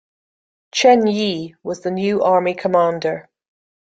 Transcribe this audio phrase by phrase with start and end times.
[0.71, 3.29] Chen Yi was the new army commander.